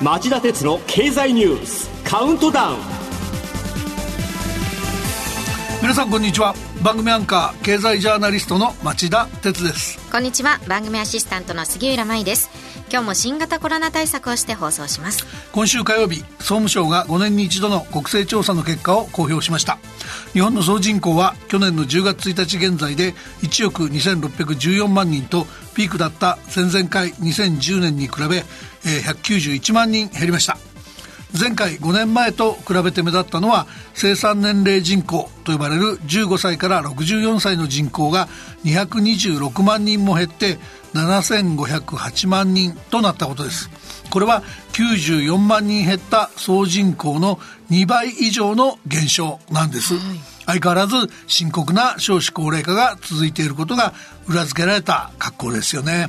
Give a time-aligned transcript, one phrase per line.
[0.00, 2.76] 町田鉄の経済ニュースカウントダウン。
[5.80, 6.54] 皆さんこんにちは。
[6.80, 9.98] 番組アンカー経済ジャーナリストの町田鉄です。
[10.12, 10.60] こんにちは。
[10.68, 12.61] 番組アシスタントの杉浦舞です
[12.92, 15.24] 今日も新型コロナ対策をして放送します。
[15.52, 19.78] 今週火曜日総務省が5年に一度の国勢調査の結果を公表しました。
[20.34, 28.44] 日本の総人口は去年の10月1日現在で1億2614万人とピークだった戦前回2010年に比べ
[28.84, 30.58] 191万人減りました。
[31.40, 38.28] 前回5年前と比べて目立ったのは生産年齢人口と呼ばれる15歳から64歳の人口が
[38.66, 40.58] 226万人も減って
[40.94, 43.70] 7508万人となったことです。
[44.10, 44.42] これは
[44.72, 47.38] 94万人減った総人口の
[47.70, 53.94] 2倍以上の減少なんです、はい、相変わらず深刻な少子高齢化が続いていることが
[54.28, 56.08] 裏付けられた格好ですよね。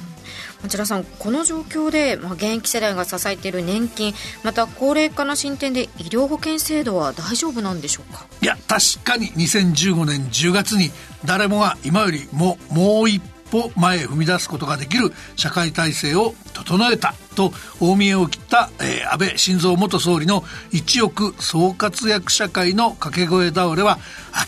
[0.64, 8.26] 町田さんこの状況で、まあ、現役世代が支えている年金また高齢化の進展で医療保険制度は大丈夫なんでしょうか？
[8.42, 10.92] いや確かに2015年10月に
[11.26, 13.22] 誰もが今よりももう一
[13.54, 24.00] 歩前へ踏み出すことができる社会体制を整えたと大見えを切った、えー、安倍晋三元総理の一億総活躍社会の掛け声倒れは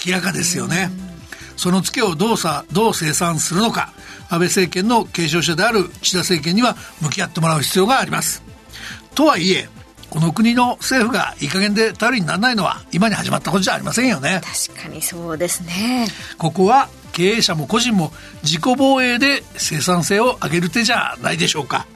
[0.06, 0.90] 明らかですよね。
[1.56, 3.94] そのツケをどうさどう生産するのか
[4.30, 8.44] 安倍政権の継承者である岸田政権には向き合ってもらう必要があります。
[9.14, 9.70] とはいえ
[10.10, 14.42] この国の政府がいい加減で頼りにならないのは今に始まったことじゃありませんよね。
[14.70, 16.08] 確かにそうですね。
[16.38, 18.12] ここは経営者も個人も
[18.44, 21.88] 自己防衛で生産性を上げる手じゃないでしょうか。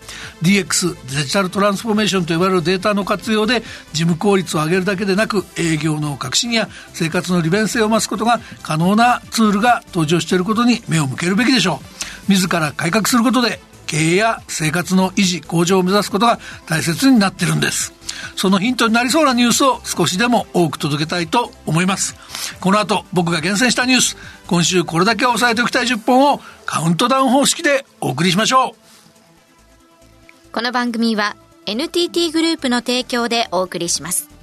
[0.41, 3.59] DX デジタルトランスフォーメーションと呼ばれるデータの活用で
[3.91, 11.81] 事務効率を上げるだけでなく営業の革新や生活の利便性を増すことが可能なツールが登場していることに目を向けるべきでしょ
[12.27, 12.31] う。
[12.31, 13.59] 自ら改革することで
[13.89, 17.91] 経営や生活の維持向上を目指すことが大切になってるんです。
[18.35, 22.15] そのヒントになりそうなニュースを少しでも多く届けたいと思います。
[22.61, 24.15] この後僕が厳選したニュース
[24.45, 30.51] 今週これだけ押さえておきたい10本をカウントダウン方式でお送りしましょう。
[30.53, 34.38] この番組は NTT グループの提供でお送りします。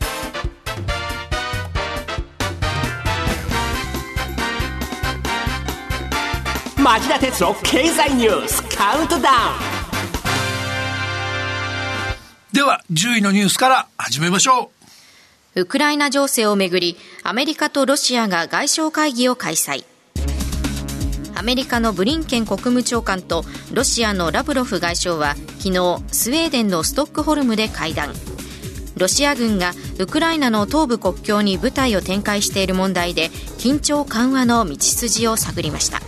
[6.86, 9.26] 町田哲郎経済ニュースカウントダウン
[12.52, 14.70] では、10位のニュースから始めましょ
[15.56, 15.62] う。
[15.62, 19.84] ウクライナ情勢をめぐり、アメリカとロシアが外相会議を開催。
[21.34, 28.14] アメリカのブリンケン国務長官とロシアのラブロフ外相は昨日スウェーデンのストックホルムで会談
[28.96, 36.00] ロシア軍がウクライナの東部国境に部隊を展開している問題で緊張緩和の道筋を探りました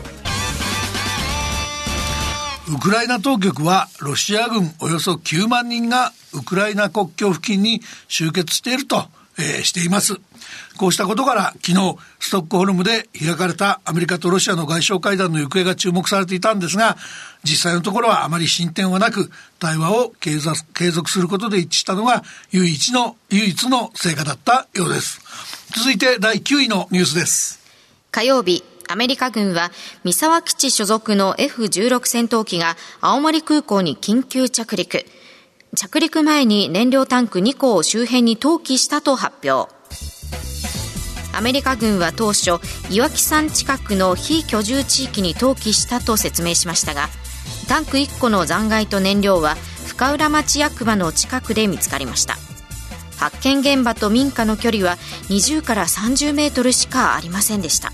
[2.71, 9.07] ウクライナ当局はロシア軍およそ9万人がウクライナ国境付近に集結していると、
[9.39, 10.17] えー、しています。
[10.77, 16.97] こうしたことから昨日ストックホルムで開かれたアメリカとロシアの外相会談の行方が注目されていたんですが
[17.43, 25.21] 実際のところはあまり進展はなく対話を継続することで一致したのが唯一の唯一の成果だったようです
[25.77, 27.59] 続いて第9位のニュースです
[28.13, 29.71] 火曜日アメリカ軍は
[30.03, 35.05] 三沢基地所属の F16 戦闘機が青森空港に緊急着陸。
[35.77, 39.71] 着陸前に燃料タンク2個を周辺に投棄したと発表。
[41.35, 42.59] アメリカ軍は当初、
[42.91, 47.09] 岩木山近くの非居住地域に投棄したと説明しましたが、
[47.69, 49.57] タンク1個の残骸と燃料は
[49.87, 52.39] 深浦町役場の近くで見つかりました。
[53.19, 54.97] 発見現場と民家の距離は
[55.29, 57.93] 20から30メートルしかありませんでした。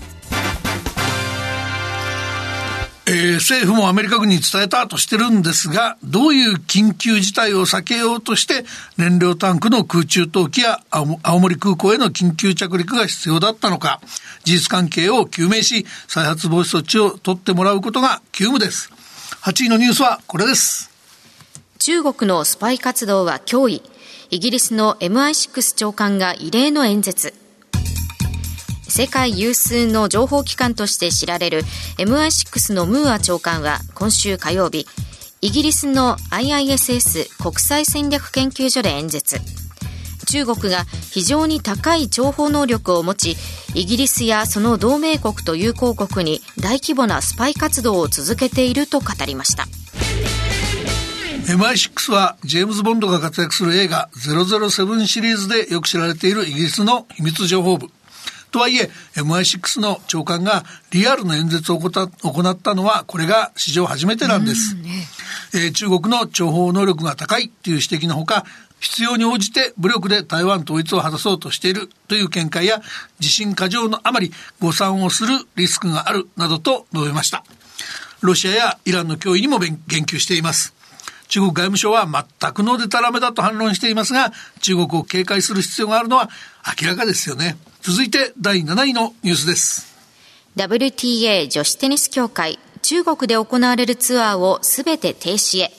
[3.15, 8.65] ー、政府もアメリカ軍に伝えたとしてるんですが、どういう緊急事態を避けようとして、
[8.97, 14.01] 燃料タンクの空中投棄や青森空港への緊急着陸が必要だったのか、
[14.43, 18.91] 事実関係を究明し、再発防止措置を取ってもらうことが急務です。
[19.43, 20.89] 8位のニュースはこれです。
[21.79, 23.83] 中国のスパイ活動は脅威。
[24.31, 27.44] イギリスの MI6 長官が異例の演説。
[28.87, 31.63] 世界有数の情報機関として知られる
[31.97, 34.87] MI6 のムーア長官は今週火曜日、
[35.41, 39.39] イギリスの IISS 国際戦略研究所で演説。
[40.25, 43.37] 中国が非常に高い情報能力を持ち、
[43.73, 49.67] イギリスやその同盟国と友好国に大規模なスパイ活動を続けていると語りました。
[51.45, 57.89] MI6 はジェームズ・ボンドが活躍する映画007シリーズでよく知られているイギリスの秘密情報部。
[58.55, 64.81] とはいえ MI6 の長官がリアルな演説を行ったのはこれが史上初めてなんです、ね。
[65.53, 68.45] えー、中国の諜報能力が高いという指摘のほか
[68.79, 72.81] 必要に応じて武力で台湾統一を果たそうとしているという見解や
[73.19, 74.31] 自信過剰のあまり
[74.61, 77.43] 誤算をするリスクがあるなどと述べました。
[78.21, 80.73] ロシアやイランの脅威にも言及しています
[81.27, 84.31] 中国外務省は全くのデタラメだと反論していますが
[84.61, 86.29] 中国を警戒する必要があるのは
[86.81, 87.57] 明らかですよね。
[87.81, 89.95] 続いて第7位のニュースです。
[90.55, 95.71] WTA 女子テニス協会中国で行われるツアーをすべて停止へ。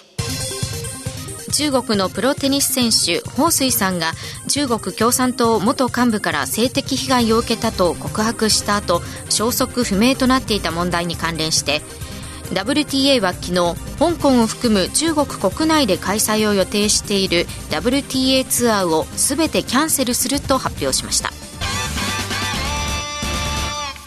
[1.53, 4.13] 中国のプロテニス選手彭帥さんが
[4.49, 9.01] 中国共産党元幹部から性的被害を受けたと告白した後
[9.31, 11.81] 消息不明となっていた問題に関連して
[12.53, 21.31] WTA は昨日香港を含む中国国内で開催を予定している WTA ツアーを全てキャンセルすると発表しました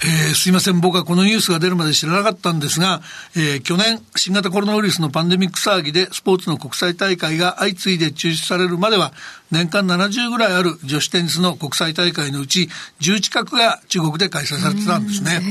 [0.01, 3.01] えー、すいません、僕はこのニュースが出るまで知らなかったんですが、
[3.35, 9.11] えー、去年、新型コロナウイルスのパンデミック騒ぎで、スポーツの国際大会が相次いで中止されるまでは、
[9.51, 12.69] 年間70ぐらいある女子テニスの国際大会のうち、
[13.01, 15.41] 10近くが中国で開催されてたんですね。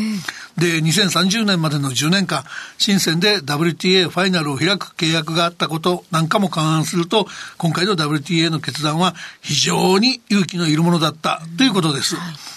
[0.59, 2.43] で、2030年までの10年間、
[2.79, 7.29] 深センで WTA ファイナルを開く契約があったことなんかも勘案すると、
[7.59, 12.17] 今回の WTA の決断は非常に勇気のいるものだったということです。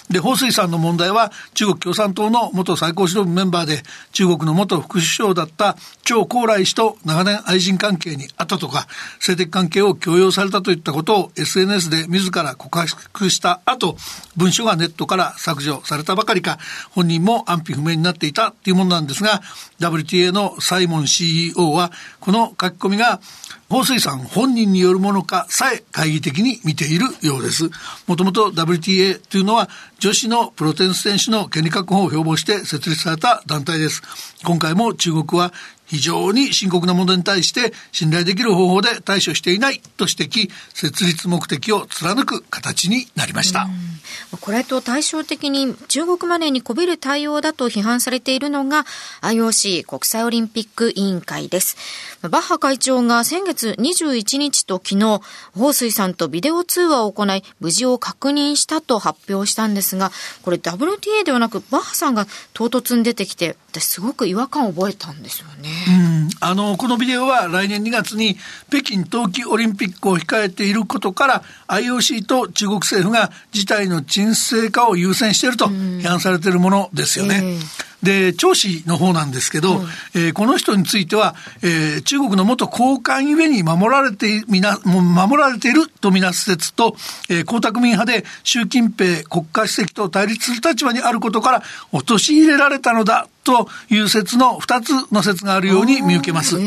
[0.09, 8.88] で、彭帥さんの問題は、中国共産党の元最高指導部メンバーで、中国の元副首相だった張高麗氏と長年愛人関係にあったとか、
[9.19, 13.95] 性的関係を強要されたといったことを SNS で自ら告白した後、
[14.36, 16.57] 文書がネットから削除されたばかりか、
[16.89, 19.42] 本人も安否不明になっていたっていうものなんですが、
[19.80, 23.20] WTA のサイモン CEO は、この書き込みが、
[23.72, 27.70] 彭帥さん本人によるものかさえ懐疑的に見ているようです。
[28.06, 34.02] もともと WTA というのは女子のプロテニス選手の権利確保を標榜して設立された団体です。
[34.44, 35.54] 今回も中国は
[35.92, 43.68] 非常に深刻な問題に対して信頼できる方法で対処していないと指摘、設立目的を貫く形になりました。
[44.40, 48.86] これと対照的に中国マネーにこびる対応だと批判されているのが
[49.22, 51.76] IOC 国際オリンピック委員会です。
[52.22, 55.22] バッハ会長が先月21日と昨日、
[55.54, 60.12] 彭帥さんとビデオ通話を行い、無事を確認したと発表したんですが、
[60.44, 65.81] これ WTA ではなくバッハさんが唐突に出てきて、私すごく違和感を覚えたんですよね。
[65.88, 68.38] うん、あのこのビデオは来年2月に
[68.69, 77.42] 北京冬季オリンピックを控えていることから IOC と中国政府が事態の沈静化を優先していると批判されているものですよね。
[77.44, 86.95] えーで、張氏の方なんですけど、うん、えー、この人については、えー、中国の元高官ゆえに守られて、みな、守られているとみなす説と、
[87.30, 96.59] えー、江沢民派で習近平国家主席と対立する立場にあることから、陥れられたのだという説の2つの説があるように見受けます。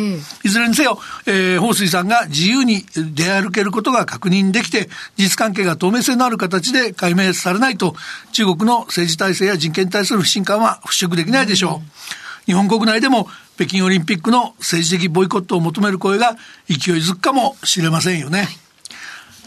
[0.44, 2.84] いずれにせよ、えー、彭帥さんが自由に
[3.14, 7.94] 出歩けることが確認できて、事実関係が透明性のある形で解明されないと、
[8.32, 12.44] 中国の政治体制や人権に対する不信感は払拭できないでしょう。
[12.47, 16.37] 日本国内でも北京オリンピックの政治的ボイコットを求める声が
[16.69, 18.49] 勢いづくかもしれませんよね。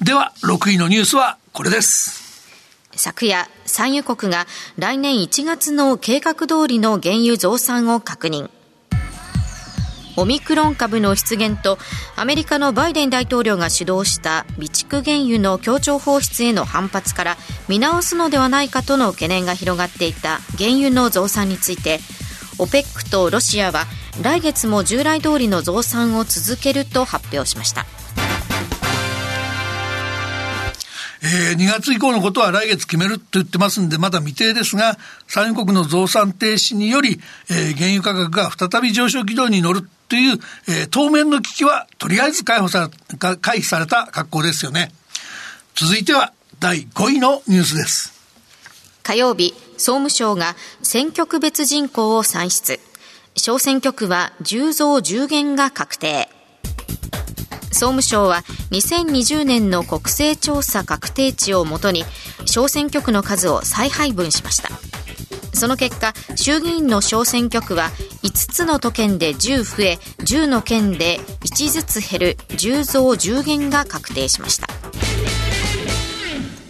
[0.01, 2.27] では、6位のニュースはこれです。
[2.95, 4.47] 昨夜、産油国が
[4.77, 8.49] 来年1月の計画通りの原油増産を確認。
[10.17, 11.77] オミクロン株の出現と
[12.15, 17.37] アメリカのバイデン大統領が主導した備蓄原油の協調放出への反発から
[17.69, 21.99] 見直すのではないかとの懸念が広がっていた原油の増産について
[22.57, 23.85] OPEC とロシアは
[24.23, 27.85] 来月も従来通りの増産を続けると発表しました。
[31.19, 34.97] えー、2月以降のことは来月決めると言ってますんで、まだ未定ですが、
[35.27, 37.19] 産油国の増産停止により、
[37.49, 44.91] えー、原油価格が再び上昇軌道に乗るという、えー、当面の危機はとりあえず解放され回避された格好ですよね。
[45.75, 48.13] 続いては第5位のニュースです。
[49.03, 52.79] 火曜日、総務省が選挙区別人口を算出。
[53.35, 56.29] 小選挙区は10増10減が確定。
[57.77, 62.05] 総務省は2020年の国勢調査確定値をもとに
[62.45, 64.69] 小選挙区の数を再配分しました
[65.53, 67.89] その結果衆議院の小選挙区は
[68.23, 74.67] 5つの都県で10増え10の県で1ずつ減る10増10減が確定しました。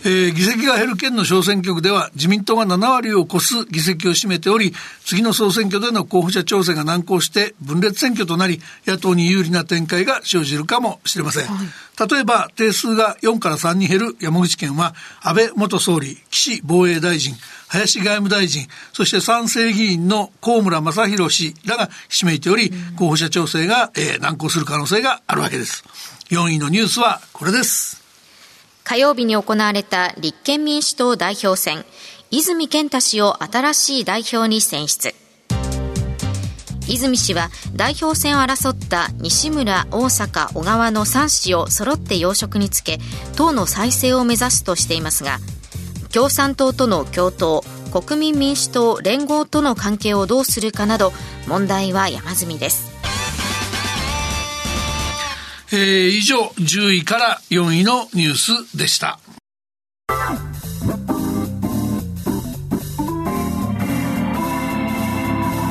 [0.07, 4.73] えー、議席が減る県の小選挙区では自民党が7割を超す議席を占めており、
[5.03, 11.47] 次の総選挙での候補者調整が難航して分裂選挙となり、野党に有利な展開が生じるかもしれません。
[11.47, 17.35] はい、例えば、定数が4から3に減る山口県は、安倍元総理、岸防衛大臣、
[17.67, 25.83] 林外務大臣、そして賛成議員の高村正宏氏らがひしめいており、候補者調整が、えー、難航する可能性があるわけです。
[26.29, 28.06] 4位のニュースはこれです。
[28.87, 31.83] 火曜日に行われた立憲民主党代表選、
[32.31, 35.13] 泉健太氏を新しい代表に選出。
[36.87, 42.99] 泉氏は代表選を争った西村、大阪、小川の3氏を揃って要職につけ、
[43.35, 45.39] 党の再生を目指すとしていますが、
[46.13, 51.11] 共産党との共闘、国民民主党連合との関係をどうするかなど、
[51.45, 52.89] 問題は山積みです。
[55.71, 59.19] えー、以上10位から4位のニュースでした。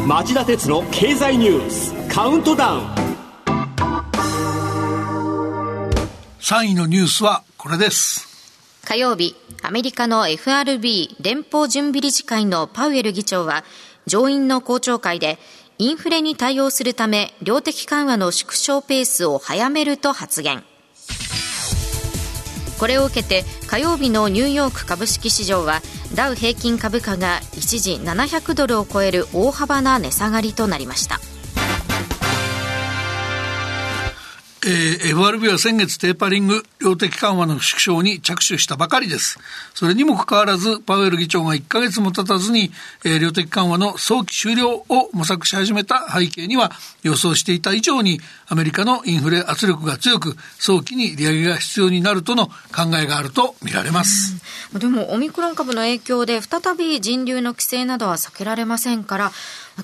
[0.07, 3.07] 町田鉄の経済ニュースカウントダウン
[6.39, 8.25] 3位のニュースはこれです
[8.85, 13.65] 火曜日アメリカの FRB 連邦準備理事会のパウエル議長は
[14.07, 15.39] 上院の公聴会で
[15.79, 20.65] インフレに対応するため量的緩和の縮小ペースを早めると発言。
[22.79, 25.81] これを受けて火曜日のニューヨーク株式市場は
[26.15, 31.21] ダウ平均株価が一時700ドルを超える大幅な値下がりとなりました。
[34.69, 39.39] えー、FRB は先月テーパリング、量的緩和の縮小に着手したばかりです。
[39.75, 42.73] それにもかかわらず、パウエル議長が1ヶ月も経たずに、
[43.05, 46.73] えー、量的緩和の早期終了を模索し始めた背景には、
[47.05, 52.53] 予想していた以上に、アメリカのインフレ圧力が強く、早期に利上げが必要になるとの考
[53.01, 54.35] えがあると見られます。
[54.73, 59.33] でも、オミクロン株の影響で、再び人流の規制などは避けられませんから、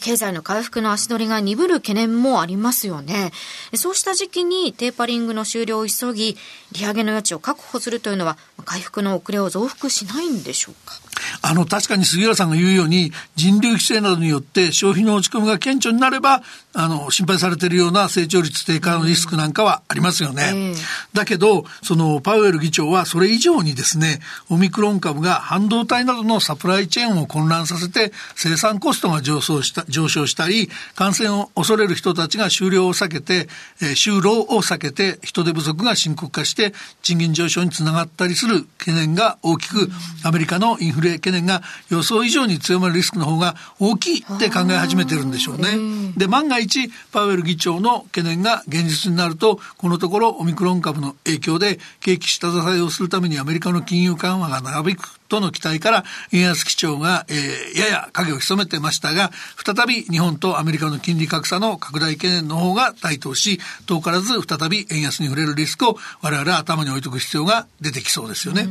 [0.01, 3.33] 経済の回復の足取りが鈍る懸念もありますよね。
[3.75, 6.37] そうした時期にテーパリングの終了を急ぎ、
[6.73, 10.95] 利上げの余地を確保するというのは、回復の遅れを増幅しないんでしょうか？
[11.41, 16.43] あの、確かに杉浦さんが言うように、人流規制などによって消費の落ち込みが顕著になれば、
[16.75, 20.75] あの、心配されているような成長率低下のリスクなんかはありますよね。
[21.13, 33.49] だけど、その、パウエル議長はそれ以上にですね、オミクロン株が半導体などのサプライチェーンを混乱させて、生産コストが上昇した、上昇したり、感染を恐れる人たちが終了を避けて、
[33.81, 36.73] えー、就労を避けて、人手不足が深刻化して、
[37.03, 39.91] 賃金上昇につながったりする懸念が大きく、
[40.25, 46.13] アメリカのインフレ懸念が予想以上に強まるリスクの方が大きいって考え始めてるんでしょうね。
[46.17, 68.69] で、万が一、パウエル議長の懸念が現実になると、このところオミクロン株の影響で景気下支えをするためにアメリカの金融緩和が長引くとの期待から円安基調が、えー、やや影を潜めてましたが再び日本とアメリカの金利格差の拡大懸念の方が台頭し遠からず再び円安に触れるリスクを我々は頭に置いとく必要が出てきそうですよね。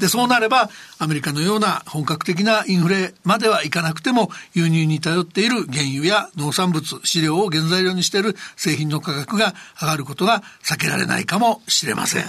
[0.00, 12.24] でそうなればアメリカのような本格的なインフレまではいかなくても輸入に頼っている原油や農産物飼料を原材料にしている製品の価格が上がることが避けられないかもしれません。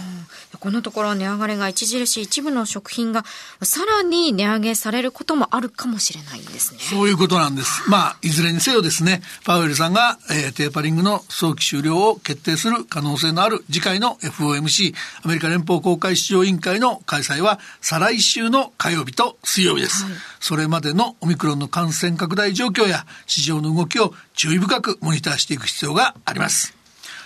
[0.59, 3.25] このところ値上がりが著しい一部の食品が
[3.73, 6.79] さらに値上げされることもあるかもしれないんですね。
[6.79, 7.89] そういうことなんです。
[7.89, 20.03] まあ、いずれにせよですね、パウエルさんが、えー、テーパリングの早期終了を決定する可能性のある次回の FOMC、アメリカ連邦公開市場委員会の開催は、再来週の火曜日と水曜日です。
[20.03, 26.75] はい、それまでのオミクロンの感染拡大状況や市場の動きを注意深くモニターしていく必要があります。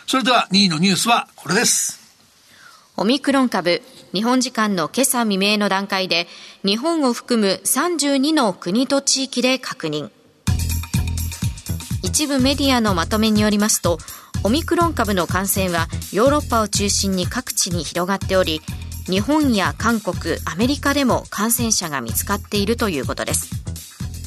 [0.08, 2.08] それでは2位のニュースはこれです。
[3.00, 3.84] オミクロン株、
[4.14, 6.28] 日本時間の今朝未明の段階で、
[6.64, 10.10] 日本を含む32の国と地域で確認。
[12.04, 13.98] 一部メディアのまとめによりますと、
[14.44, 18.62] オミクロン株の感染はヨーロッパを中心に各地に広がっており、
[19.06, 23.50] 日本や韓国、アメリカでも感染者が見つかっているということです。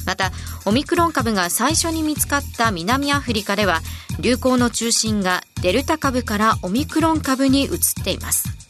[0.05, 0.31] また、
[0.65, 3.81] オミクロン株が最初に見つかった南アフリカでは、
[4.19, 8.60] 流行の中心がデルタ株からオミクロン株に移っています。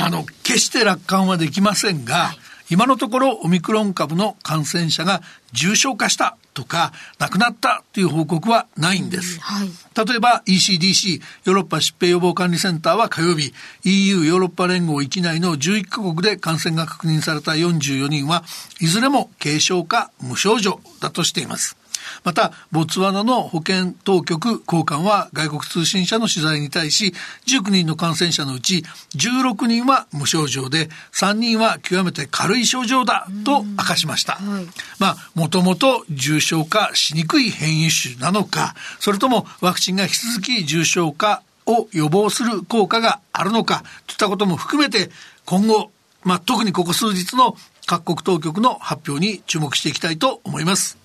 [0.00, 2.38] あの、決して楽観はできませんが、はい、
[2.70, 9.40] 今のところオミクロン株の感染者が重症化したとか亡くなったという報告はないんです。
[9.40, 9.68] はい、
[10.06, 13.52] 例えば ECDC ヨーロッパ疾病予防管理センターは火曜日
[13.84, 18.44] EU ヨーロッパ連合域内の11カ国で感染が確認された44人は
[18.80, 21.76] いずれも軽症か無症状だとしています。
[22.24, 27.14] また、ボツワナの保健当局高官は外国通信社の取材に対し、
[27.46, 28.84] 19人の感染者のうち
[29.16, 34.34] 16人は無症状で、3人は極めて軽い症状だと明かしました。
[34.34, 34.66] はい、
[34.98, 45.10] まあ、もともと重症化しにくい変異種なのか、それともワクチンが引き続き重症化を予防する効果があるのか、といったことも含めて、
[45.44, 45.90] 今後、
[46.24, 50.97] まあ、特にここ数日の各国当局の発表に注目していきたいと思います。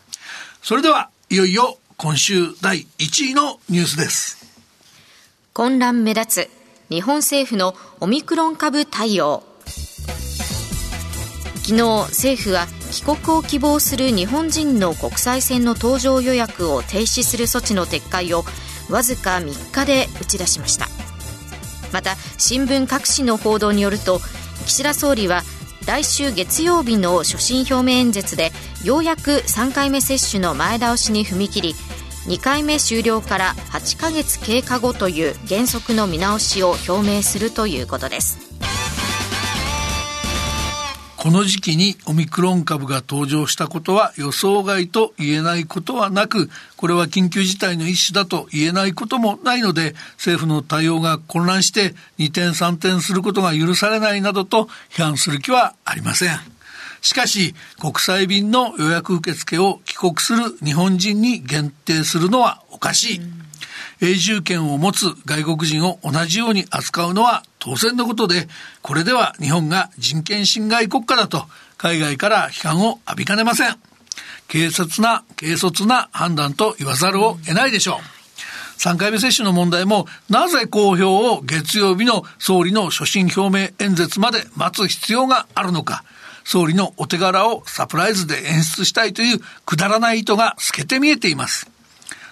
[0.64, 4.62] それでは、いよいよ今週第1位のニュースです。
[5.52, 6.50] 混乱目立つ
[6.90, 9.44] 日本政府のオミクロン株対応。
[11.66, 18.46] 昨日政府は帰国を希望する日本人の国際線の搭乗予約を停止する措置の撤回を
[18.90, 20.88] わずか3日で打ち出しました
[21.92, 24.20] また新聞各紙の報道によると
[24.66, 25.42] 岸田総理は
[25.86, 28.52] 来週月曜日の所信表明演説で
[28.86, 31.76] ようやく3回目接種の前倒しに踏み切り
[32.28, 38.43] 2回目終了から8ヶ月経過後という原則の見直しを表明するということです。
[41.24, 56.38] この時期にオミクロン株が登場したことは予想外と言えないことはなく、これは緊急事態の一種だと言えないこともないので、政府の対応が混乱して二転三転することが許されないなどと批判する気はありません。
[57.00, 63.43] しかし、国際便の予約受付を帰国する日本人に限定するのはおかしい。
[64.04, 68.50] 永住権を持つ外国人を同じように扱うのは当然のことで、
[68.82, 71.46] これでは日本が人権侵害国家だと
[71.78, 73.78] 海外から批判を浴びかねません。
[74.52, 77.98] 軽率な、軽率な判断と言わざるを得ないでしょう。
[78.78, 86.04] 3回目接種の問題も、なぜ公表を月曜日の総理の所信表明演説まで待つ必要があるのか、
[86.44, 91.72] 総理のお手柄をサプライズで演出したいというくだらない意図が透けて見えています。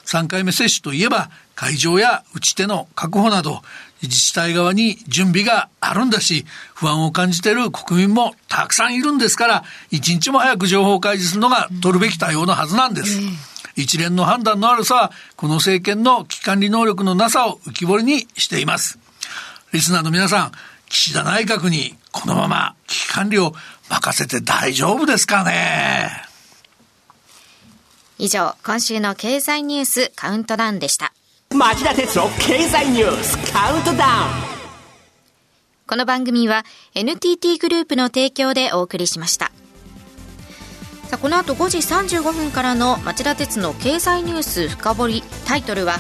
[0.06, 1.30] 3回目接種といえば、
[1.62, 3.62] 会場や打ち手の確保など、
[4.02, 13.20] 自治体側に準備があるんだし、不安を感じている国民もたくさんいるんですから、一日も早く情報開示するのが取るべき対応のはずなんです。
[13.76, 18.98] 一連の判断の悪さは、この政権の危機管理能力のなさを浮き彫りにしています。
[19.72, 20.52] リスナーの皆さん、
[20.90, 23.54] 岸田内閣にこのまま危機管理を
[23.88, 26.10] 任せて大丈夫ですかね？
[28.18, 31.14] 以上、今週の経済ニュースカウントダウンでした。
[31.54, 34.02] 町田鉄の経済ニュースカウントダウン。
[35.86, 36.64] この番組は
[36.96, 39.52] NTT グループの提供でお送りしました。
[41.08, 45.98] さあこの後5時35分からの町田鉄の経済ニュース深掘りタイトルは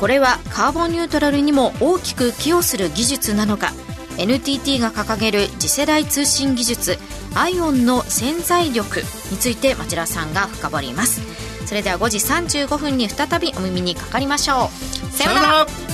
[0.00, 3.72] これはカーボンニュートラルにも大きく寄与する技術なのか。
[4.18, 6.98] NTT が掲げる次世代通信技術
[7.34, 11.20] アイオンの潜在力について町田さんが深掘ります。
[11.72, 15.10] それでは5時35分に再びお耳にかかりましょう。
[15.10, 15.91] さようなら。